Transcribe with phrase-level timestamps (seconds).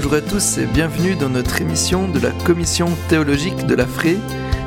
[0.00, 4.14] Bonjour à tous et bienvenue dans notre émission de la Commission théologique de la FRE.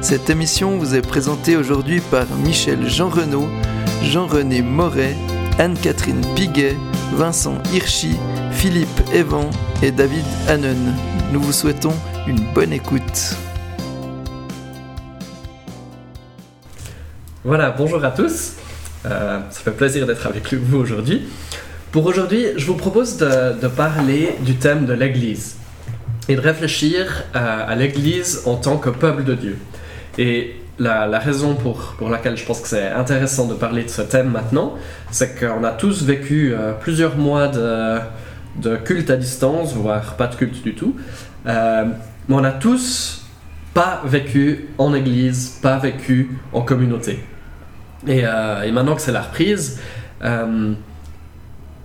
[0.02, 3.48] Cette émission vous est présentée aujourd'hui par Michel Jean Renaud,
[4.04, 5.16] Jean-René Moret,
[5.58, 6.76] Anne-Catherine Piguet,
[7.14, 8.18] Vincent Hirschi,
[8.52, 9.50] Philippe Evan
[9.82, 10.76] et David Hannon.
[11.32, 11.94] Nous vous souhaitons
[12.28, 13.38] une bonne écoute.
[17.46, 18.56] Voilà, bonjour à tous.
[19.06, 21.30] Euh, ça fait plaisir d'être avec vous aujourd'hui.
[21.92, 25.58] Pour aujourd'hui, je vous propose de, parler du thème de l'Église
[26.30, 29.58] et de réfléchir euh, à, l'Église en tant que peuple de Dieu.
[30.18, 34.04] Et la, raison pour, pour, laquelle je pense que c'est intéressant de parler de ce
[34.04, 34.76] thème maintenant,
[35.12, 40.36] c'est qu'on a tous vécu euh, plusieurs mois de, culte à distance, voire pas de
[40.36, 40.96] culte du tout,
[41.46, 41.84] euh,
[42.30, 43.26] mais on a tous
[43.74, 47.22] pas vécu en Église, pas vécu en communauté.
[48.08, 48.24] Et
[48.72, 49.80] maintenant que c'est la reprise,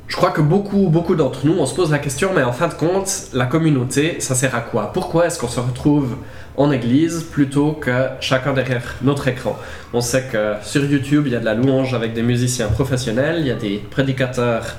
[0.08, 2.68] je crois que beaucoup, beaucoup d'entre nous, on se pose la question, mais en fin
[2.68, 4.92] de compte, la communauté, ça sert à quoi?
[4.92, 6.16] Pourquoi est-ce qu'on se retrouve
[6.56, 9.58] en église plutôt que chacun derrière notre écran?
[9.92, 13.38] On sait que sur YouTube, il y a de la louange avec des musiciens professionnels,
[13.40, 14.76] il y a des prédicateurs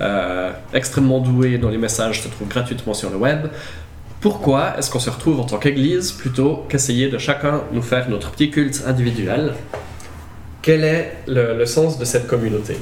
[0.00, 3.48] euh, extrêmement doués dont les messages se trouvent gratuitement sur le web.
[4.20, 8.30] Pourquoi est-ce qu'on se retrouve en tant qu'église plutôt qu'essayer de chacun nous faire notre
[8.30, 9.54] petit culte individuel?
[10.62, 12.76] Quel est le sens de cette communauté?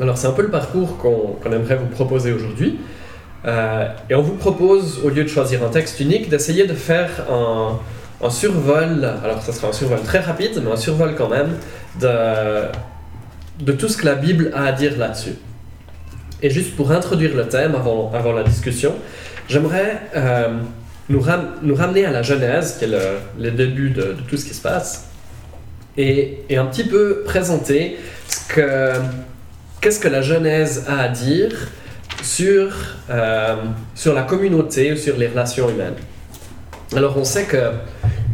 [0.00, 2.78] Alors c'est un peu le parcours qu'on aimerait vous proposer aujourd'hui.
[3.44, 7.10] Euh, et on vous propose, au lieu de choisir un texte unique, d'essayer de faire
[7.30, 7.78] un,
[8.30, 11.56] survol, alors ça sera un survol très rapide, mais un survol quand même,
[12.00, 12.66] de,
[13.60, 15.34] de tout ce que la Bible a à dire là-dessus.
[16.40, 18.94] Et juste pour introduire le thème avant, avant la discussion,
[19.48, 20.58] j'aimerais euh,
[21.08, 21.24] nous,
[21.62, 22.88] nous, ramener à la Genèse, qui est
[23.38, 25.08] le, début de, de, tout ce qui se passe,
[25.96, 27.98] et, et un petit peu présenter
[28.28, 28.92] ce que
[29.82, 31.68] qu'est-ce que la Genèse a à dire
[32.22, 32.72] sur,
[33.10, 33.56] euh,
[33.96, 35.96] sur la communauté sur les relations humaines?
[36.94, 37.72] Alors on sait que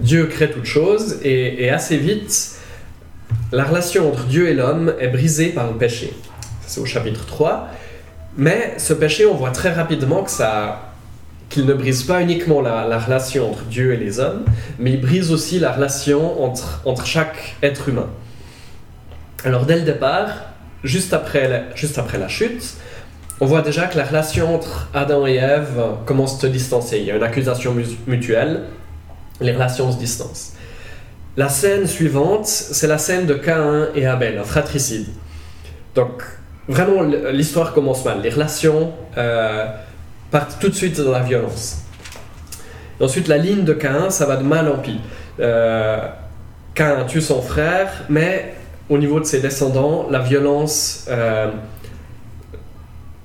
[0.00, 2.53] Dieu crée toute chose et, assez vite,
[3.50, 6.12] la relation entre Dieu et l'homme est brisée par le péché.
[6.66, 7.69] C'est au chapitre 3.
[8.36, 10.84] Mais ce péché, on voit très rapidement que ça
[11.48, 14.44] qu'il ne brise pas uniquement la, la, relation entre Dieu et les hommes,
[14.78, 18.09] mais il brise aussi la relation entre, entre chaque être humain.
[19.44, 20.48] Alors dès le départ,
[20.84, 22.77] juste après, la, juste après la chute,
[23.41, 26.99] on voit déjà que la relation entre Adam et Ève commence à se distancer.
[26.99, 27.75] Il y a une accusation
[28.06, 28.65] mutuelle,
[29.41, 30.55] les relations se distancent.
[31.37, 35.06] La scène suivante, c'est la scène de Caïn et Abel, un fratricide.
[35.94, 36.25] Donc,
[36.69, 38.22] vraiment, l'histoire commence mal.
[38.22, 39.66] Les relations euh,
[40.33, 41.83] partent tout de suite dans la violence.
[43.00, 45.00] ensuite, la ligne de Caïn, ça va de mal en pis.
[45.39, 46.09] Euh,
[46.75, 48.55] Caïn tue son frère, mais
[48.88, 51.50] au niveau de ses descendants, la violence, euh,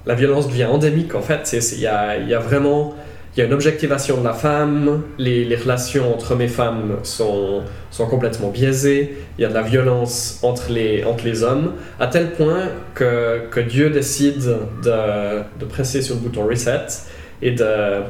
[0.06, 1.52] la violence devient endémique en fait.
[1.74, 2.96] Il y a, vraiment
[3.36, 7.62] il y a une objectivation de la femme, les, relations entre hommes et femmes sont,
[7.90, 12.08] sont complètement biaisées, il y a de la violence entre les, entre les hommes, à
[12.08, 14.44] tel point que, que Dieu décide
[14.84, 16.86] de, de, presser sur le bouton reset
[17.42, 18.02] et de,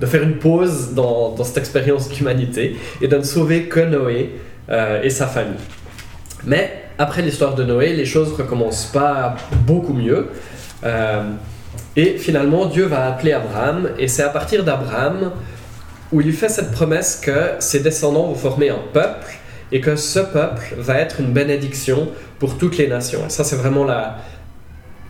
[0.00, 4.30] de faire une pause dans, dans cette expérience d'humanité et de ne sauver que Noé
[4.70, 5.54] euh, et sa famille.
[6.44, 10.28] Mais après l'histoire de Noé, les choses recommencent pas beaucoup mieux.
[10.84, 11.22] Euh,
[11.96, 15.32] et finalement, Dieu va appeler Abraham, et c'est à partir d'Abraham
[16.12, 19.26] où il fait cette promesse que ses descendants vont former un peuple,
[19.72, 23.26] et que ce peuple va être une bénédiction pour toutes les nations.
[23.26, 24.18] Et ça, c'est vraiment la,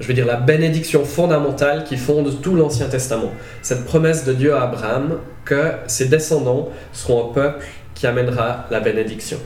[0.00, 3.32] je veux dire, la bénédiction fondamentale qui fonde tout l'Ancien Testament.
[3.62, 7.66] Cette promesse de Dieu à Abraham que ses descendants seront un peuple
[7.96, 9.38] qui amènera la bénédiction.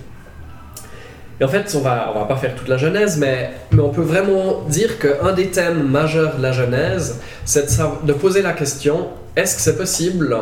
[1.40, 3.88] Et en fait, on va, on va pas faire toute la Genèse, mais, mais on
[3.88, 7.66] peut vraiment dire qu'un des thèmes majeurs de la Genèse, c'est
[8.04, 10.36] de, poser la question, est-ce que c'est possible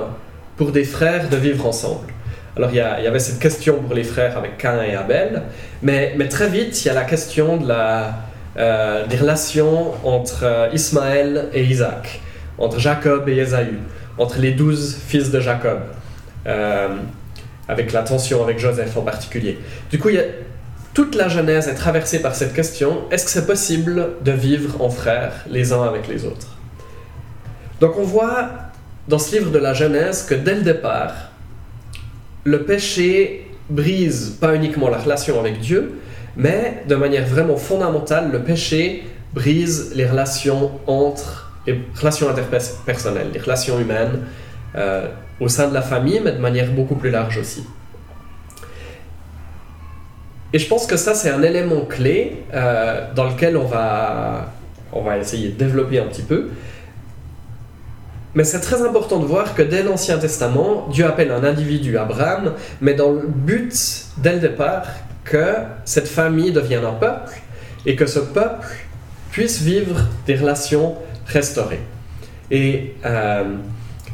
[0.56, 2.08] pour des frères de vivre ensemble?
[2.56, 4.96] Alors il y, a, il y, avait cette question pour les frères avec Cain et
[4.96, 5.43] Abel,
[5.82, 8.14] mais, mais très vite, il y a la question de la,
[8.56, 12.20] euh, des relations entre euh, Ismaël et Isaac,
[12.58, 13.78] entre Jacob et Ésaü,
[14.19, 15.78] entre les douze fils de Jacob.
[16.49, 16.88] Euh,
[17.68, 19.58] avec la tension avec Joseph en particulier.
[19.90, 20.22] Du coup, y a,
[20.94, 24.90] toute la Genèse est traversée par cette question, est-ce que c'est possible de vivre en
[24.90, 26.56] frères les uns avec les autres?
[27.80, 28.48] Donc on voit
[29.06, 31.12] dans ce livre de la Genèse que dès le départ,
[32.44, 36.00] le péché brise pas uniquement la relation avec Dieu,
[36.36, 39.04] mais de manière vraiment fondamentale, le péché
[39.34, 44.20] brise les relations entre les relations interpersonnelles, les relations humaines,
[44.76, 45.08] euh,
[45.40, 47.64] au sein de la famille, mais de manière beaucoup plus large aussi.
[50.52, 54.52] Et je pense que ça, c'est un élément clé euh, dans lequel on va,
[54.92, 56.50] on va essayer de développer un petit peu.
[58.34, 62.54] mais c'est très important de voir que dès l'Ancien Testament, Dieu appelle un individu Abraham,
[62.80, 63.74] mais dans le but,
[64.18, 64.86] dès le départ,
[65.24, 65.54] que
[65.84, 67.32] cette famille devienne un peuple
[67.84, 68.66] et que ce peuple
[69.30, 71.80] puisse vivre des relations restaurées.
[72.50, 73.44] Et euh,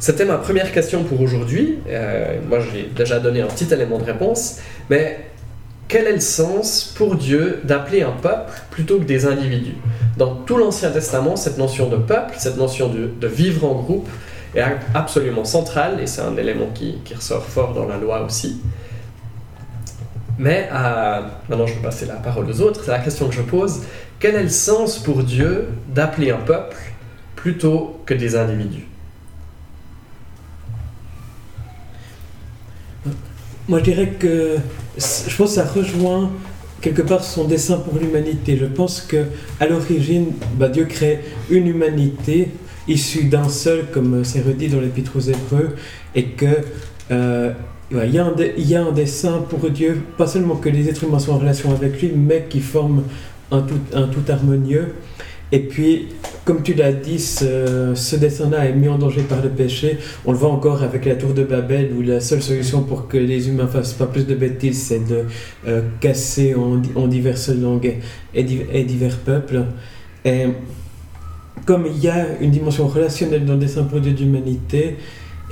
[0.04, 1.78] c'était ma première question pour aujourd'hui.
[1.88, 4.58] Euh, moi, j'ai déjà donné un petit élément de réponse,
[4.90, 5.18] mais
[5.88, 9.76] quel est le sens pour Dieu d'appeler un peuple plutôt que des individus?
[10.18, 14.06] Dans tout l'Ancien Testament, cette notion de peuple, cette notion de, vivre en groupe
[14.54, 14.62] est
[14.92, 18.60] absolument centrale et c'est un élément qui, ressort fort dans la loi aussi.
[20.36, 22.82] Mais euh, maintenant, je vais passer la parole aux autres.
[22.84, 23.80] C'est la question que je pose.
[24.20, 26.76] Quel est le sens pour Dieu d'appeler un peuple
[27.36, 28.86] plutôt que des individus?
[33.66, 34.56] Moi, je dirais que
[34.98, 36.30] je pense que ça rejoint
[36.82, 38.58] quelque part son dessein pour l'humanité.
[38.58, 39.24] Je pense que
[39.58, 42.50] à l'origine, bah, Dieu crée une humanité
[42.86, 45.76] issue d'un seul, comme c'est redit dans l'Épître aux Hébreux,
[46.14, 46.58] et que
[47.10, 47.52] euh,
[47.90, 51.04] il y, a un y, a un dessein pour Dieu, pas seulement que les êtres
[51.04, 53.04] humains soient en relation avec lui, mais qui forment
[53.50, 54.94] un tout, un tout harmonieux.
[55.54, 56.08] Et puis,
[56.44, 59.98] comme tu l'as dit, ce, dessin-là est mis en danger par le péché.
[60.26, 63.16] On le voit encore avec la tour de Babel, où la seule solution pour que
[63.16, 65.26] les humains fassent pas plus de bêtises, c'est de
[65.68, 67.98] euh, casser en, diverses langues
[68.34, 69.62] et, divers peuples.
[70.24, 70.46] Et
[71.66, 74.96] comme il y a une dimension relationnelle dans le dessin pour d'humanité,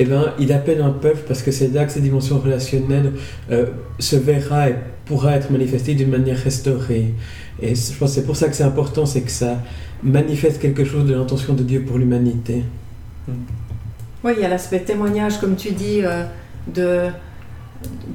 [0.01, 3.13] eh ben, il appelle un peuple parce que c'est là que cette dimension relationnelle
[3.53, 3.67] euh,
[4.01, 7.15] se verra et pourra être manifestée d'une manière restaurée.
[7.61, 9.63] Et je pense que c'est pour ça que c'est important, c'est que ça
[10.03, 12.65] manifeste quelque chose de l'intention de Dieu pour l'humanité.
[14.25, 16.25] Oui, il y a l'aspect témoignage, comme tu dis, euh,
[16.73, 17.09] de,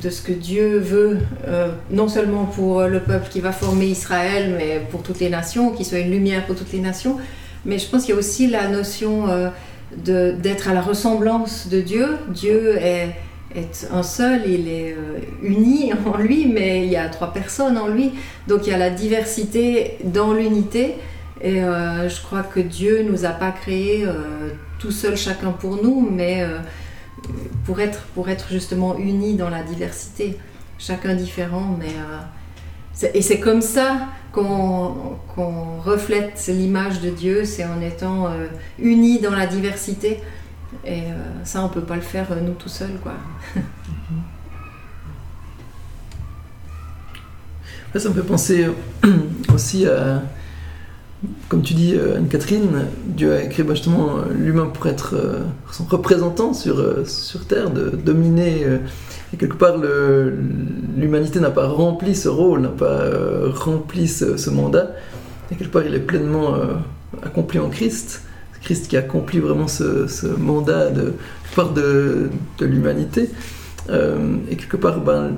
[0.02, 4.56] de ce que Dieu veut, euh, non seulement pour le peuple qui va former Israël,
[4.58, 7.18] mais pour toutes les nations, qu'il soit une lumière pour toutes les nations.
[7.66, 9.50] Mais je pense qu'il y a aussi la notion euh,
[9.96, 12.08] d'être à la ressemblance de Dieu.
[12.30, 13.16] Dieu est
[13.56, 14.96] est un seul, il est
[15.42, 18.12] uni en lui, mais il y a trois personnes en lui.
[18.48, 20.96] Donc il y a la diversité dans l'unité.
[21.42, 24.50] Et euh, je crois que Dieu nous a pas créés euh,
[24.80, 26.46] tout seul chacun pour nous, mais
[27.66, 30.38] pour, être, pour être justement unis dans la diversité.
[30.80, 31.96] Chacun différent, mais...
[33.14, 38.30] et c'est comme ça qu'on reflète l'image de Dieu, c'est en étant
[38.78, 40.22] unis dans la diversité.
[40.86, 43.14] Et euh, ça, on peut pas le faire euh, nous tout seuls, quoi.
[47.96, 48.74] ça me fait penser euh,
[49.54, 50.22] aussi à,
[51.50, 55.16] comme tu dis, Anne-Catherine, Dieu a créé bah, justement l'humain pour être
[55.72, 58.66] son représentant sur, sur Terre, de dominer.
[59.34, 59.78] et quelque part,
[60.96, 63.10] l'humanité n'a pas rempli ce rôle, n'a pas
[63.52, 64.92] rempli ce, mandat.
[65.52, 66.56] Et quelque part, il est pleinement
[67.24, 68.22] accompli en Christ.
[68.62, 71.14] Christ qui accomplit vraiment ce, mandat de,
[71.56, 72.30] part de,
[72.60, 73.30] l'humanité.
[73.90, 75.32] Euh, et quelque part, ben,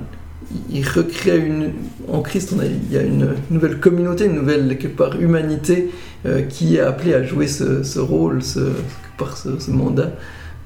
[0.70, 1.72] il recrée
[2.08, 5.90] en Christ, il y a une nouvelle communauté, une nouvelle quelque part humanité
[6.26, 8.72] euh, qui est appelée à jouer ce, rôle, ce,
[9.16, 10.12] par ce, mandat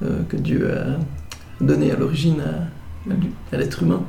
[0.02, 0.98] euh, que Dieu a
[1.62, 2.42] donné à l'origine
[3.52, 4.02] à l'être humain.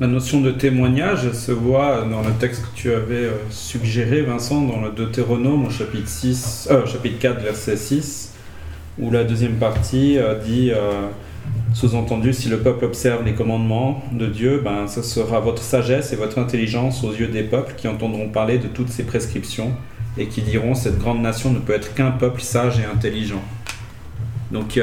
[0.00, 4.60] La notion de témoignage se voit dans le texte que tu avais euh, suggéré, Vincent,
[4.60, 8.34] dans le Deutéronome au chapitre, 6, euh, chapitre 4, verset 6,
[8.98, 10.72] où la deuxième partie dit,
[11.74, 16.16] sous-entendu, si le peuple observe les commandements de Dieu, ben, ce sera votre sagesse et
[16.16, 19.72] votre intelligence aux yeux des peuples qui entendront parler de toutes ces prescriptions
[20.16, 23.42] et qui diront, cette grande nation ne peut être qu'un peuple sage et intelligent.
[24.50, 24.80] Donc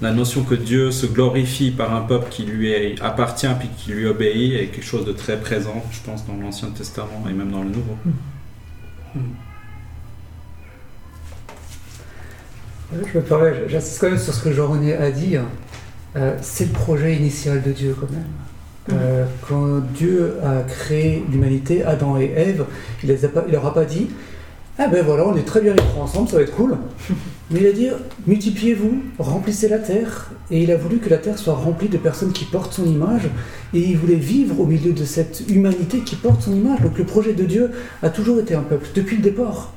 [0.00, 4.06] la notion que Dieu se glorifie par un peuple qui lui appartient puis qui lui
[4.06, 7.62] obéit est quelque chose de très présent, je pense, dans l'Ancien Testament et même dans
[7.62, 7.96] le Nouveau.
[9.14, 9.20] Hmm.
[12.92, 15.36] Je me permets, j'insiste quand même sur ce que Jean-René a dit.
[16.16, 18.24] Euh, c'est le projet initial de Dieu quand même.
[18.90, 22.64] Euh, quand Dieu a créé l'humanité, Adam et Ève,
[23.04, 24.08] il ne leur a pas dit
[24.80, 26.76] ah ben voilà, on est très bien vivre ensemble, ça va être cool.
[27.50, 27.88] Mais il a dit
[28.28, 30.30] multipliez-vous, remplissez la terre.
[30.52, 33.28] Et il a voulu que la terre soit remplie de personnes qui portent son image.
[33.74, 36.80] Et il voulait vivre au milieu de cette humanité qui porte son image.
[36.80, 37.72] Donc le projet de Dieu
[38.04, 39.72] a toujours été un peuple, depuis le départ.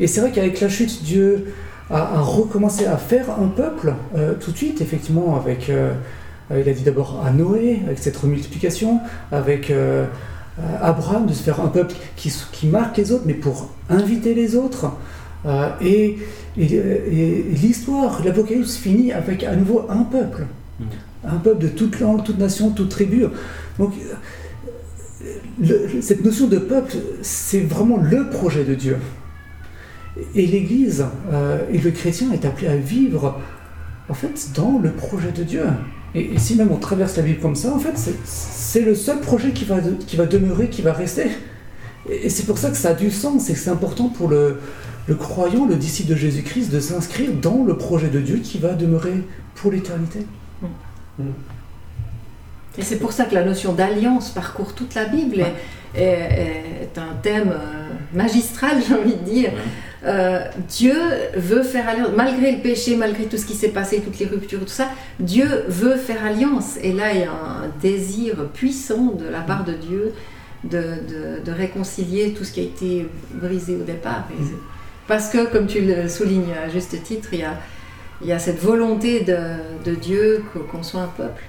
[0.00, 1.46] Et c'est vrai qu'avec la chute, Dieu
[1.90, 5.68] a, recommencé à faire un peuple euh, tout de suite, effectivement, avec.
[5.68, 5.92] Euh,
[6.50, 9.00] il a dit d'abord à Noé, avec cette remultiplication,
[9.32, 9.70] avec.
[9.70, 10.06] Euh,
[10.82, 14.56] Abraham de se faire un peuple qui, qui, marque les autres, mais pour inviter les
[14.56, 14.90] autres.
[15.46, 16.18] Euh, et,
[16.56, 20.46] l'histoire, l'Apocalypse finit avec à nouveau un peuple.
[20.78, 20.84] Mm.
[21.24, 23.24] Un peuple de toute langue, toute nation, toute tribu.
[23.78, 23.92] Donc,
[26.00, 28.96] cette notion de peuple, c'est vraiment le projet de Dieu.
[30.34, 33.40] Et l'Église euh, et le chrétien est appelé à vivre
[34.08, 35.64] en fait dans le projet de Dieu.
[36.14, 39.52] Et, si même on traverse la Bible comme ça, en fait, c'est le seul projet
[39.52, 39.76] qui va,
[40.06, 41.26] qui va demeurer, qui va rester.
[42.08, 44.58] Et, c'est pour ça que ça a du sens et que c'est important pour le,
[45.06, 48.74] le croyant, le disciple de Jésus-Christ, de s'inscrire dans le projet de Dieu qui va
[48.74, 49.22] demeurer
[49.54, 50.26] pour l'éternité.
[51.18, 51.24] Mm.
[52.78, 55.44] Et c'est pour ça que la notion d'alliance parcourt toute la Bible
[55.94, 59.50] et est, un thème euh, magistral, j'ai envie de dire.
[60.04, 60.96] Euh, Dieu
[61.34, 64.60] veut faire alliance, malgré le péché, malgré tout ce qui s'est passé, toutes les ruptures,
[64.60, 64.88] tout ça,
[65.18, 66.78] Dieu veut faire alliance.
[66.82, 70.12] Et là, il y a un désir puissant de la part de Dieu
[70.64, 74.28] de, de, réconcilier tout ce qui a été brisé au départ.
[74.30, 74.44] Mm.
[75.06, 77.58] Parce que, comme tu le soulignes à juste titre, il y a,
[78.22, 79.36] il y a cette volonté de,
[79.84, 81.44] de Dieu qu'on soit un peuple.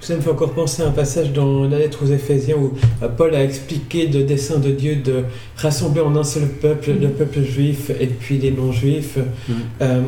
[0.00, 3.08] Ça me fait encore penser à un passage dans la lettre aux Éphésiens où euh,
[3.08, 5.24] Paul a expliqué le dessein de Dieu de
[5.56, 9.16] rassembler en un seul peuple le peuple juif et puis les non-juifs.
[9.16, 9.52] Mm.
[9.82, 10.02] Euh,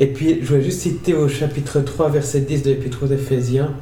[0.00, 3.74] et puis, je voulais juste citer au chapitre 3, verset 10 de l'Épître aux Éphésiens.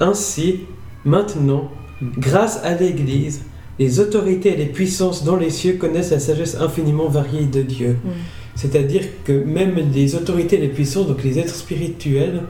[0.00, 0.60] Ainsi,
[1.04, 1.70] maintenant,
[2.02, 3.42] grâce à l'Église,
[3.78, 7.96] les autorités et les puissances dans les cieux connaissent la sagesse infiniment variée de Dieu.
[8.04, 8.08] Mm.
[8.56, 12.42] C'est-à-dire que même les autorités et les puissances, donc les êtres spirituels,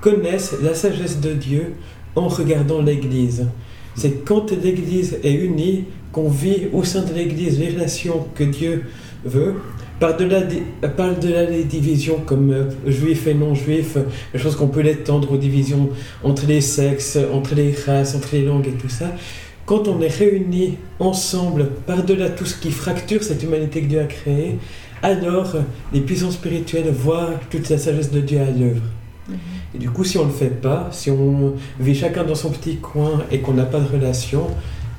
[0.00, 1.74] connaissent la sagesse de Dieu
[2.16, 3.46] en regardant l'Église.
[3.94, 8.84] C'est quand l'Église est unie qu'on vit au sein de l'Église les relations que Dieu
[9.24, 9.54] veut,
[10.00, 10.42] par-delà
[10.96, 13.96] par -delà les divisions comme euh, juifs et non-juifs,
[14.34, 15.88] les choses qu'on peut l'étendre aux divisions
[16.22, 19.12] entre les sexes, entre les races, entre les langues et tout ça.
[19.64, 24.04] Quand on est réunis ensemble, par-delà tout ce qui fracture cette humanité que Dieu a
[24.04, 24.58] créée,
[25.02, 25.56] alors
[25.92, 28.82] les puissances spirituelles voient toute la sagesse de Dieu à l'œuvre.
[29.74, 32.50] Et du coup, si on ne le fait pas, si on vit chacun dans son
[32.50, 34.46] petit coin et qu'on n'a pas de relation,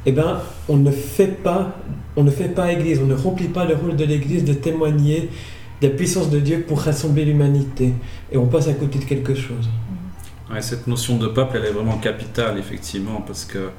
[0.06, 1.76] eh ben, on ne fait pas,
[2.16, 5.30] on ne fait pas Église, on ne remplit pas le rôle de l'Église de témoigner
[5.82, 7.94] de la puissance de Dieu pour rassembler l'humanité.
[8.32, 9.70] Et on passe à côté de quelque chose.
[10.52, 13.70] Ouais, cette notion de peuple, elle est vraiment capitale, effectivement, parce que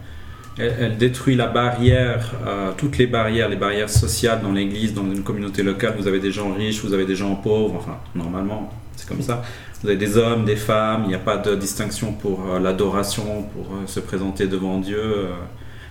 [0.59, 5.23] elle, détruit la barrière, euh, toutes les barrières, les barrières sociales dans l'Église, dans une
[5.23, 5.95] communauté locale.
[5.97, 9.43] Vous avez des gens riches, vous avez des gens pauvres, enfin, normalement, c'est comme ça.
[9.83, 13.43] Vous avez des hommes, des femmes, il n'y a pas de distinction pour euh, l'adoration,
[13.55, 15.01] pour euh, se présenter devant Dieu.
[15.01, 15.27] Euh.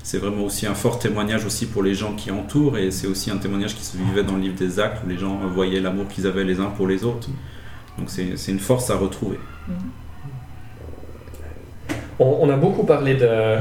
[0.03, 3.31] c'est vraiment aussi un fort témoignage aussi pour les gens qui entourent et c'est aussi
[3.31, 6.07] un témoignage qui se vivait dans le livre des actes où les gens voyaient l'amour
[6.09, 7.29] qu'ils avaient les uns pour les autres.
[7.97, 9.39] Donc c'est une force à retrouver.
[12.19, 13.57] On, a beaucoup parlé de...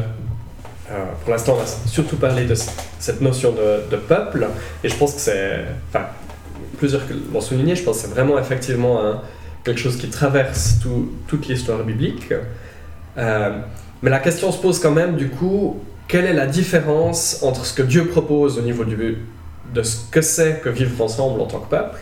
[1.23, 2.55] pour l'instant, on a surtout parlé de
[2.99, 4.49] cette notion de, peuple
[4.83, 5.65] et je pense que c'est...
[5.89, 6.07] Enfin,
[6.79, 7.03] plusieurs
[7.33, 9.21] l'ont souligné, je pense que c'est vraiment effectivement
[9.67, 10.79] quelque chose qui traverse
[11.27, 12.33] toute l'histoire biblique.
[13.19, 13.51] Euh,
[14.01, 17.75] mais la question se pose quand même, du coup, quelle est la différence entre ce
[17.75, 18.97] que Dieu propose au niveau du,
[19.75, 21.99] de ce que c'est que vivre ensemble en tant que peuple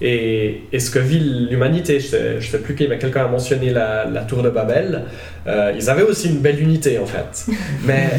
[0.00, 2.00] et, et ce que vit l'humanité?
[2.00, 5.04] Je ne sais, plus qui, mais quelqu'un a mentionné la, tour de Babel.
[5.46, 7.46] Euh, ils avaient aussi une belle unité en fait.
[7.84, 8.10] Mais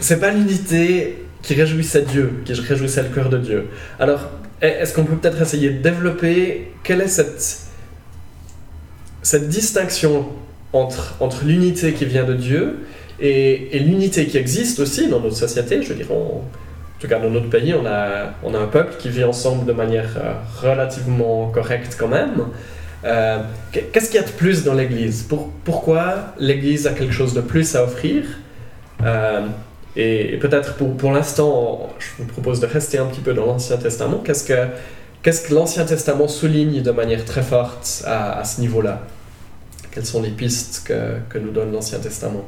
[0.00, 3.68] c'est pas l'unité qui réjouissait Dieu, qui réjouissait le cœur de Dieu.
[4.00, 4.30] Alors,
[4.60, 7.67] est-ce qu'on peut peut-être essayer de développer quelle est cette
[9.28, 10.24] cette distinction
[10.72, 12.86] entre, l'unité qui vient de Dieu
[13.20, 16.44] et, l'unité qui existe aussi dans notre société, je veux dire, en
[16.98, 20.16] tout cas dans notre pays, on a, on un peuple qui vit ensemble de manière
[20.16, 20.32] euh,
[20.66, 22.46] relativement correcte quand même.
[23.04, 25.24] Euh, qu'est-ce qu'il y a de plus dans l'Église?
[25.24, 28.24] Pour, Pourquoi l'Église a quelque chose de plus à offrir?
[29.04, 29.42] Euh,
[29.94, 34.22] Et, peut-être pour, l'instant, je vous propose de rester un petit peu dans l'Ancien Testament.
[34.24, 34.68] Qu'est-ce que
[35.22, 39.02] Qu'est-ce que l'Ancien Testament souligne de manière très forte à, ce niveau-là?
[39.90, 42.44] Quelles sont les pistes que, que nous donne l'Ancien Testament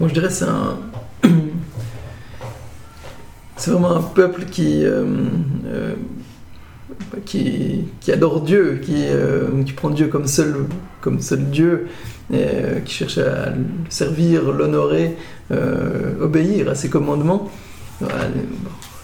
[0.00, 0.78] Moi, je dirais c'est un.
[3.58, 5.04] c'est vraiment un peuple qui, euh,
[5.66, 5.94] euh,
[7.26, 10.64] qui, adore Dieu, qui, euh, qui prend Dieu comme seul,
[11.02, 11.88] comme seul Dieu,
[12.30, 15.16] qui cherche à le servir, l'honorer,
[16.20, 17.50] obéir à ses commandements.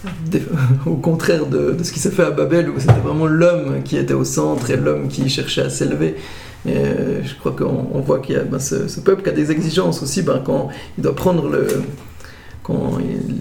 [0.85, 4.13] au contraire de, ce qui s'est fait à Babel, où c'était vraiment l'homme qui était
[4.13, 6.15] au centre et l'homme qui cherchait à s'élever.
[6.65, 10.21] je crois qu'on voit qu'il y a ben, ce, peuple qui a des exigences aussi
[10.21, 11.67] ben, quand il doit prendre le,
[12.67, 12.97] quand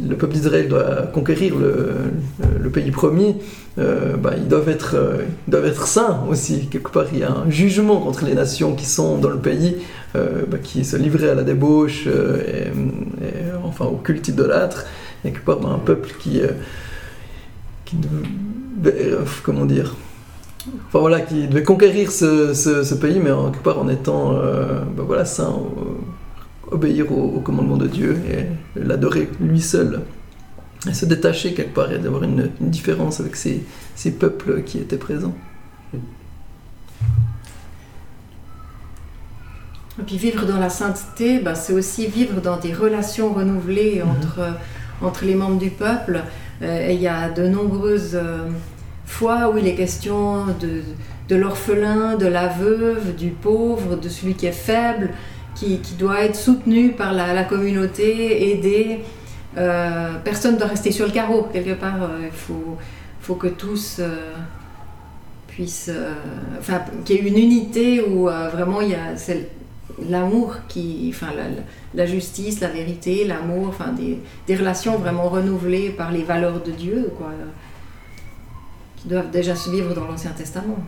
[0.09, 3.37] le peuple d'Israël doit conquérir le, pays promis,
[3.79, 6.69] euh, bah, ils, doivent être, euh, saints aussi.
[6.69, 9.79] Quelque part, il y a un jugement contre les nations qui sont dans le pays,
[10.15, 12.71] euh, qui se livraient à la débauche, et,
[13.65, 14.85] enfin au culte idolâtre.
[15.23, 16.41] Quelque part, bah, un peuple qui,
[17.85, 17.97] qui
[19.43, 19.95] comment dire,
[20.89, 24.35] enfin voilà, qui devait conquérir ce, ce- ce pays, mais en quelque part en étant,
[24.35, 28.47] euh, ben voilà, saint, euh, obéir au, au commandement de Dieu et
[28.79, 30.03] l'adorer lui seul,
[30.89, 34.79] et se détacher quelque part et d'avoir une, une différence avec ces, ces peuples qui
[34.79, 35.35] étaient présents.
[39.99, 44.11] Et puis vivre dans la sainteté, bah, c'est aussi vivre dans des relations renouvelées Mhm.
[44.11, 44.41] entre,
[45.03, 46.23] entre les membres du peuple.
[46.62, 48.49] Euh, il y a de nombreuses euh,
[49.05, 50.47] fois où il est question
[51.29, 55.11] de, l'orphelin, de la veuve, du pauvre, de celui qui est faible,
[55.55, 59.00] qui, doit être soutenu par la, communauté, aidé.
[59.57, 62.11] Euh, personne ne doit rester sur le carreau, quelque part.
[62.23, 64.00] Il faut, que tous
[65.49, 65.91] puissent...
[66.59, 69.17] enfin, qu'il y ait une unité où vraiment il y a...
[70.09, 71.29] l'amour qui, enfin
[71.95, 77.11] la, justice, la vérité, l'amour, enfin des, relations vraiment renouvelées par les valeurs de Dieu,
[77.17, 77.33] quoi,
[78.97, 80.79] qui doivent déjà se vivre dans l'Ancien Testament.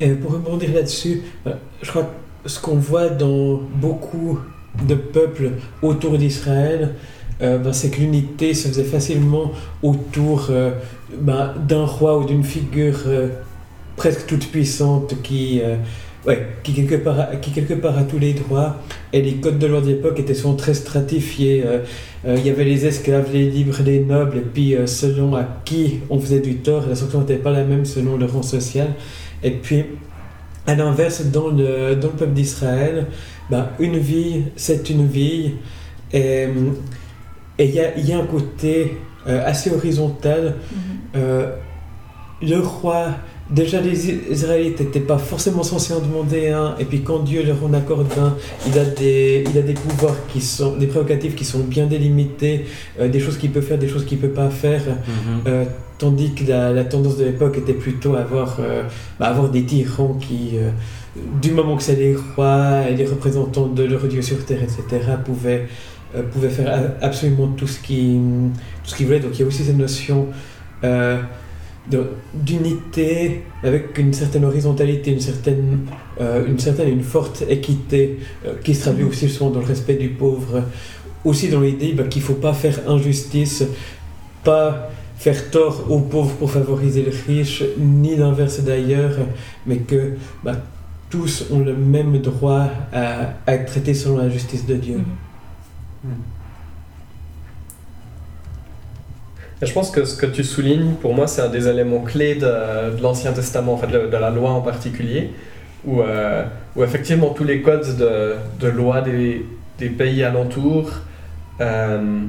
[0.00, 4.38] Et pour rebondir là-dessus, euh, je crois que ce qu'on voit dans beaucoup
[4.82, 6.94] de peuples autour d'Israël,
[7.42, 10.72] euh, ben, c'est que l'unité se faisait facilement autour euh,
[11.18, 13.00] ben, d'un roi ou d'une figure
[13.96, 15.60] presque toute puissante qui,
[16.26, 18.76] ouais, qui, quelque part, a- qui quelque part a tous les droits.
[19.12, 21.62] Et les codes de l'ordre d'époque étaient souvent très stratifiés.
[21.66, 21.80] euh,
[22.26, 25.44] euh, Il y avait les esclaves, les libres, les nobles, et puis euh, selon à
[25.64, 28.88] qui on faisait du tort, la sanction n'était pas la même selon le rang social.
[29.42, 29.84] Et puis,
[30.66, 33.06] à l'inverse, dans le, dans le peuple d'Israël,
[33.50, 35.52] ben, une vie, c'est une vie.
[36.12, 36.46] Et
[37.58, 40.56] il y a, y a un côté euh, assez horizontal.
[41.16, 41.50] Euh,
[42.42, 43.06] le roi,
[43.50, 47.62] déjà les Israélites n'étaient pas forcément censés en demander un, et puis quand Dieu leur
[47.64, 51.44] en accorde un, il a des, il a des pouvoirs qui sont, des prérogatives qui
[51.44, 52.66] sont bien délimitées,
[53.00, 54.82] euh, des choses qu'il peut faire, des choses qu'il peut pas faire.
[55.46, 55.64] Euh,
[55.98, 58.84] tandis que la, la tendance de l'époque était plutôt à avoir, euh,
[59.18, 60.52] bah, avoir des tyrans qui,
[61.42, 65.02] du moment que c'est les rois et les représentants de leur Dieu sur terre, etc.,
[65.24, 65.66] pouvaient,
[66.32, 68.50] pouvaient faire absolument tout ce qu'ils
[69.00, 69.20] voulaient.
[69.20, 70.28] Donc il y a aussi cette notion
[71.88, 75.86] d'unité avec une certaine horizontalité, une certaine,
[76.20, 79.66] euh, une certaine et une forte équité euh, qui se traduit aussi souvent dans le
[79.66, 80.64] respect du pauvre.
[81.24, 83.64] Aussi dans l'idée bah, qu'il ne faut pas faire injustice,
[84.44, 89.18] pas faire tort aux pauvres pour favoriser les riches, ni l'inverse d'ailleurs,
[89.66, 90.56] mais que bah,
[91.10, 95.00] tous ont le même droit à, à être traités selon la justice de Dieu.
[99.62, 103.00] Je pense que ce que tu soulignes, pour moi, c'est un des éléments clés de,
[103.02, 105.32] l'Ancien Testament, en de, la loi en particulier,
[105.84, 106.44] où, euh,
[106.82, 109.44] effectivement tous les codes de, loi des,
[109.90, 110.90] pays alentours
[111.60, 112.22] euh,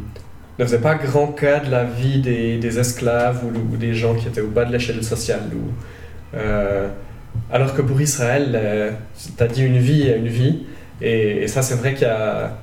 [0.60, 4.42] ne faisaient pas grand cas de la vie des, esclaves ou, des gens qui étaient
[4.42, 5.44] au bas de l'échelle sociale.
[6.34, 6.90] Euh,
[7.50, 8.98] alors que pour Israël,
[9.38, 10.64] tu as dit une vie et une vie,
[11.00, 12.58] et, ça c'est vrai qu'il y a...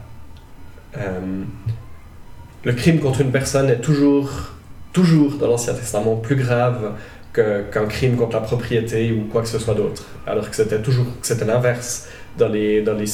[2.64, 4.57] le crime contre une personne est toujours,
[4.98, 6.80] toujours dans l'Ancien Testament plus grave
[7.36, 10.02] qu'un crime contre la propriété ou quoi que ce soit d'autre.
[10.26, 11.92] Alors que c'était toujours c'était l'inverse
[12.40, 13.10] dans les, dans les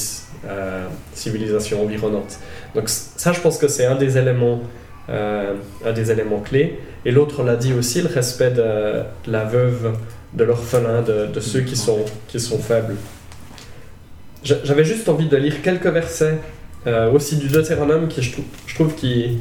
[0.47, 0.87] euh,
[1.23, 2.35] civilisations environnantes.
[2.75, 2.87] Donc
[3.23, 4.61] ça, je pense que c'est un des éléments,
[5.11, 6.69] euh, un des éléments clés.
[7.07, 8.71] Et l'autre on l'a dit aussi, le respect de,
[9.37, 9.85] la veuve,
[10.33, 12.97] de l'orphelin, de, ceux qui sont, qui sont faibles.
[14.43, 16.39] J'a- J'avais juste envie de lire quelques versets
[16.87, 18.31] euh, aussi du Deutéronome qui je,
[18.67, 19.39] je trouve qui,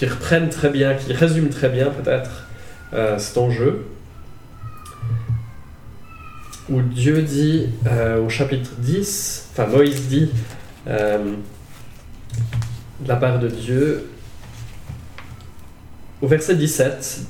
[0.00, 2.46] qui reprennent très bien, qui résument très bien peut-être
[2.94, 3.84] euh, cet enjeu.
[6.70, 10.30] Où Dieu dit euh, au chapitre 10, enfin Moïse dit
[10.86, 11.18] euh,
[13.00, 14.08] de la part de Dieu,
[16.22, 17.20] au verset 17,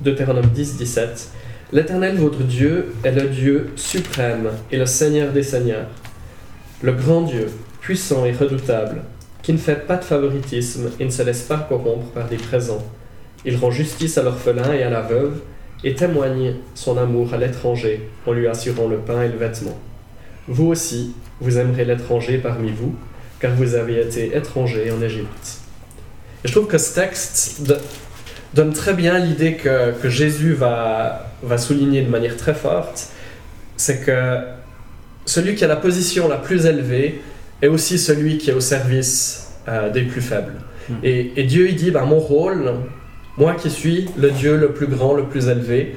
[0.00, 1.30] Deutéronome 10, 17,
[1.70, 5.86] L'Éternel votre Dieu est le Dieu suprême et le Seigneur des Seigneurs
[6.82, 7.46] le grand Dieu,
[7.80, 9.02] puissant et redoutable,
[9.42, 12.84] qui ne fait pas de favoritisme et ne se laisse pas corrompre par des présents.
[13.44, 15.40] Il rend justice à l'orphelin et à la veuve,
[15.82, 19.78] et témoigne son amour à l'étranger en lui assurant le pain et le vêtement.
[20.46, 22.94] Vous aussi, vous aimerez l'étranger parmi vous,
[23.40, 25.58] car vous avez été étrangers en Égypte.
[26.44, 27.74] Et je trouve que ce texte do-
[28.52, 33.08] donne très bien l'idée que, Jésus va souligner de manière très forte,
[33.78, 34.36] c'est que
[35.24, 37.22] celui qui a la position la plus élevée
[37.62, 40.54] est aussi celui qui est au service euh, des plus faibles.
[40.88, 40.94] Mm.
[41.02, 42.72] Et, et Dieu, il dit, ben, mon rôle,
[43.36, 45.96] moi qui suis le Dieu le plus grand, le plus élevé,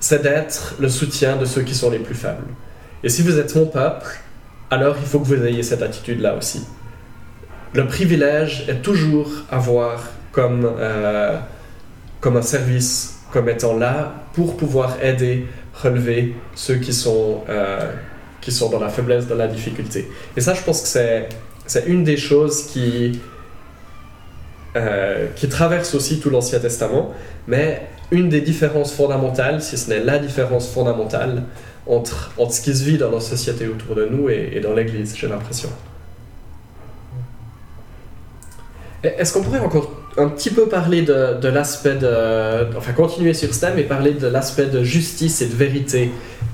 [0.00, 2.46] c'est d'être le soutien de ceux qui sont les plus faibles.
[3.04, 4.06] Et si vous êtes mon peuple,
[4.70, 6.64] alors il faut que vous ayez cette attitude-là aussi.
[7.74, 11.38] Le privilège est toujours avoir comme, euh,
[12.20, 17.92] comme un service, comme étant là pour pouvoir aider, relever ceux qui sont, euh,
[18.40, 20.10] qui sont dans la faiblesse, dans la difficulté.
[20.36, 21.28] Et ça, je pense que c'est,
[21.86, 23.20] une des choses qui,
[24.76, 27.12] euh, qui traverse aussi tout l'Ancien Testament,
[27.46, 31.44] mais une des différences fondamentales, si ce n'est la différence fondamentale,
[31.86, 34.74] entre, entre ce qui se vit dans la société autour de nous et, et dans
[34.74, 35.68] l'Église, j'ai l'impression.
[39.02, 42.76] Est-ce qu'on pourrait encore un petit peu parler de, de l'aspect de...
[42.76, 46.10] Enfin, continuer sur ce thème et parler de l'aspect de justice et de vérité,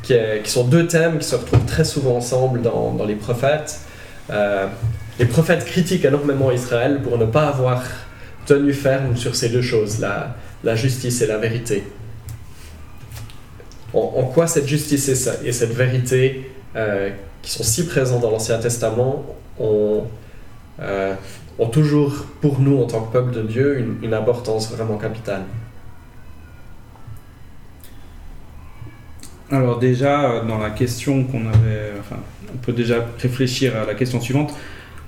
[0.06, 3.80] qui, est- qui sont deux thèmes qui se retrouvent très souvent ensemble dans, les prophètes.
[4.30, 4.66] Euh,
[5.18, 7.82] les prophètes critiquent énormément Israël pour ne pas avoir
[8.46, 10.36] tenu ferme sur ces deux choses, la,
[10.76, 11.82] justice et la vérité.
[13.92, 17.10] En, quoi cette justice et, ce- et cette vérité, euh,
[17.42, 19.24] qui sont si présents dans l'Ancien Testament,
[19.58, 20.04] ont,
[20.80, 21.14] euh,
[21.72, 25.42] toujours, pour nous en tant que peuple de Dieu, une importance vraiment capitale?
[29.50, 32.16] Alors déjà, euh, dans la question qu'on avait, enfin,
[32.52, 34.52] on peut déjà réfléchir à la question suivante.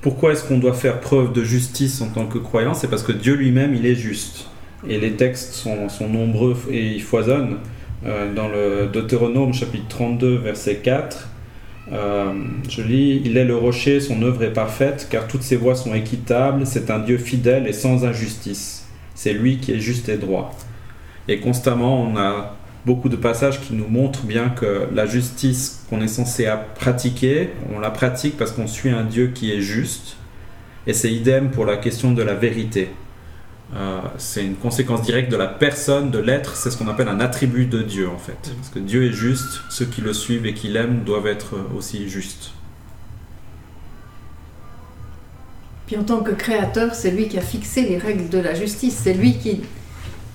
[0.01, 2.73] Pourquoi est-ce qu'on doit faire preuve de justice en tant que croyant?
[2.73, 4.47] C'est parce que Dieu lui-même, il est juste.
[4.89, 7.57] Et les textes sont, nombreux et ils foisonnent.
[8.07, 11.29] Euh, dans le Deutéronome chapitre 32, verset 4,
[11.93, 12.33] euh,
[12.69, 15.95] je lis, Il est le rocher, son œuvre est parfaite, car toutes ses voies sont
[15.95, 18.87] équitables, c'est un Dieu fidèle et sans injustice.
[19.17, 20.55] C'est lui qui est juste et droit.
[21.27, 26.01] Et constamment, on a beaucoup de passages qui nous montrent bien que la justice qu'on
[26.01, 30.17] est censé à pratiquer, on la pratique parce qu'on suit un Dieu qui est juste.
[30.87, 32.91] Et c'est idem pour la question de la vérité.
[33.77, 37.21] Euh, c'est une conséquence directe de la personne, de l'être, c'est ce qu'on appelle un
[37.21, 38.53] attribut de Dieu en fait.
[38.57, 42.09] Parce que Dieu est juste, ceux qui le suivent et qui l'aiment doivent être aussi
[42.09, 42.53] justes.
[45.89, 49.01] Puis en tant que créateur, c'est lui qui a fixé les règles de la justice.
[49.05, 49.63] C'est lui qui,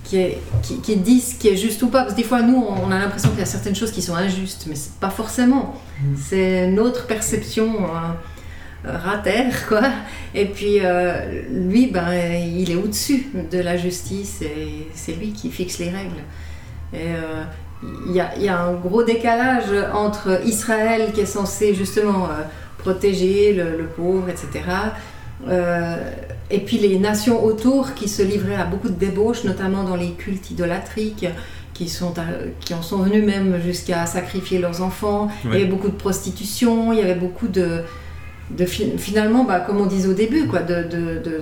[0.04, 2.02] qui, est, qui, qui dit ce qui est juste ou pas.
[2.02, 4.16] Parce que des fois, nous, on a l'impression qu'il y a certaines choses qui sont
[4.16, 5.76] injustes, mais c'est pas forcément.
[6.18, 9.84] C'est notre perception euh, ratère, quoi.
[10.36, 15.50] Et puis, euh, lui, ben, il est au-dessus de la justice et c'est lui qui
[15.50, 16.24] fixe les règles.
[16.94, 17.44] Et euh,
[18.08, 22.26] il y, a, il y a un gros décalage entre Israël qui est censé justement
[22.26, 22.44] euh,
[22.78, 24.62] protéger le, le pauvre, etc.
[26.56, 30.12] Et puis les nations autour qui se livraient à beaucoup de débauches, notamment dans les
[30.12, 31.26] cultes idolâtriques,
[31.74, 32.26] qui, sont à-
[32.64, 35.30] qui en sont venus même jusqu'à sacrifier leurs enfants.
[35.46, 37.82] Il y avait beaucoup de prostitution, il y avait beaucoup de,
[38.60, 41.36] de fi- finalement, bah, comme on disait au début, quoi, de, de, de,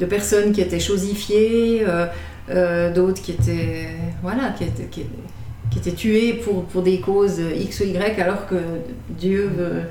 [0.00, 2.06] de personnes qui étaient chosifiées, euh,
[2.50, 3.86] euh, d'autres qui étaient,
[4.22, 5.02] voilà, qui étaient, qui,
[5.70, 8.56] qui étaient tuées pour, pour des causes X ou Y, alors que
[9.10, 9.82] Dieu veut,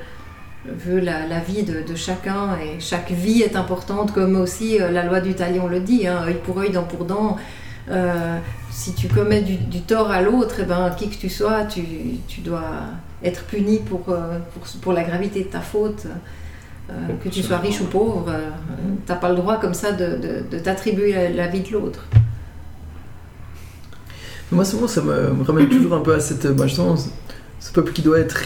[0.68, 4.92] veut la, la vie de, de chacun et chaque vie est importante, comme aussi euh,
[4.92, 7.38] la loi du talion le dit, hein, œil pour œil, dent pour dent.
[7.90, 8.38] Euh,
[8.72, 11.82] si tu commets du, du tort à l'autre, eh ben, qui que tu sois, tu,
[12.28, 12.64] tu dois
[13.24, 16.06] être puni pour, euh, pour, pour la gravité de ta faute.
[16.90, 18.50] Euh, que tu sois riche ou pauvre, euh,
[19.06, 22.06] t'as pas le droit comme ça de, de- de t'attribuer la, la vie de l'autre.
[24.54, 26.96] Moi, souvent, ça me, me ramène toujours un peu à cette, bah, justement,
[27.60, 28.44] ce- peuple qui doit être,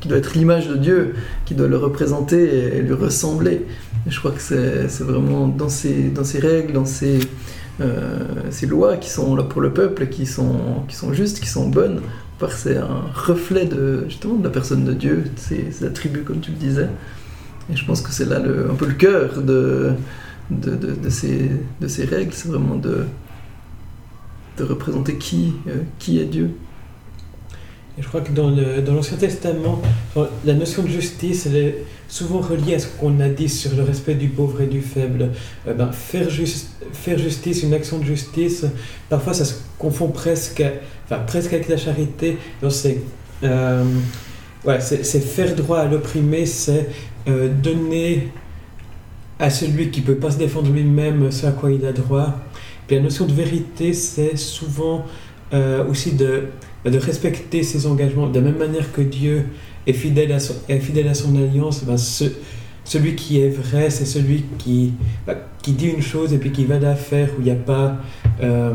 [0.00, 1.14] qui doit être l'image de Dieu,
[1.44, 3.66] qui doit le représenter et, lui ressembler.
[4.06, 7.20] Je crois que c'est vraiment dans ces, dans ces règles, dans ces,
[7.80, 8.18] euh,
[8.50, 11.68] ces lois qui sont là pour le peuple, qui sont, qui sont justes, qui sont
[11.68, 12.00] bonnes,
[12.38, 16.22] parce que c'est un reflet de, justement de la personne de Dieu, de ses, attributs,
[16.22, 16.88] comme tu le disais.
[17.72, 19.92] Et je pense que c'est là le, un peu le cœur de,
[20.50, 23.04] de, de, de ces, de ces règles, c'est vraiment de,
[24.58, 26.50] de représenter qui, euh, qui est Dieu.
[27.98, 28.50] Je crois que dans
[28.94, 29.82] l'Ancien Testament,
[30.44, 33.82] la notion de justice, elle est souvent reliée à ce qu'on a dit sur le
[33.82, 35.30] respect du pauvre et du faible.
[35.66, 38.66] Euh, ben, faire, justice, une action de justice,
[39.08, 40.62] parfois ça se confond presque,
[41.04, 42.36] enfin, presque avec la charité.
[42.68, 42.98] C'est
[43.44, 43.84] euh,
[44.66, 46.88] ouais, faire droit à l'opprimé, c'est
[47.28, 48.28] euh, donner
[49.38, 52.40] à celui qui ne peut pas se défendre lui-même ce à quoi il a droit.
[52.86, 55.06] Puis la notion de vérité, c'est souvent
[55.52, 56.44] euh, aussi de
[56.84, 58.26] de respecter ses engagements.
[58.28, 59.44] De la même manière que Dieu
[59.86, 62.24] est fidèle à son, est fidèle à son alliance, ben ce-
[62.84, 64.92] celui qui est vrai, c'est celui qui,
[65.26, 67.54] ben, qui dit une chose et puis qui va la faire, où il n'y a
[67.54, 67.98] pas...
[68.42, 68.72] euh,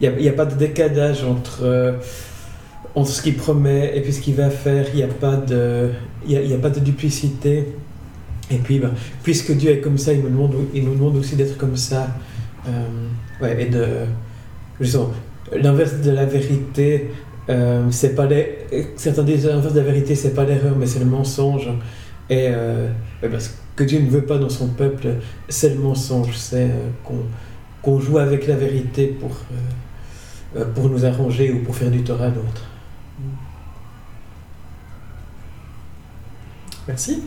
[0.00, 1.92] y a pas de décalage entre, euh,
[2.94, 4.86] entre ce qu'il promet et puis ce qu'il va faire.
[4.92, 5.90] Il n'y a, pas de-
[6.26, 7.66] y y a pas de duplicité.
[8.52, 8.92] Et puis, ben,
[9.24, 12.08] puisque Dieu est comme ça, il nous demande, il nous demande aussi d'être comme ça.
[12.68, 12.70] Euh,
[13.42, 13.84] ouais, et de...
[14.80, 15.10] Justement,
[15.54, 17.10] l'inverse de la vérité,
[17.48, 18.66] euh, c'est pas les...
[18.96, 21.68] Certains disent l'inverse de la vérité, c'est pas l'erreur, mais c'est le mensonge.
[22.30, 22.88] Et euh,
[23.30, 25.08] parce que Dieu ne veut pas dans son peuple,
[25.48, 27.18] c'est le mensonge, c'est euh,
[27.82, 29.32] qu'on joue avec la vérité pour,
[30.56, 32.66] euh, pour nous arranger ou pour faire du tort à d'autres.
[36.86, 37.22] Merci.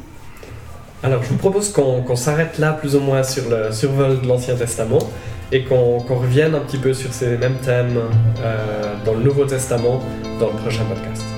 [1.03, 4.27] Alors, je vous propose qu'on qu'on s'arrête là, plus ou moins, sur le survol de
[4.27, 4.99] l'Ancien Testament
[5.55, 7.97] et qu'on revienne un petit peu sur ces mêmes thèmes
[8.43, 10.03] euh, dans le Nouveau Testament
[10.37, 11.34] dans le prochain podcast.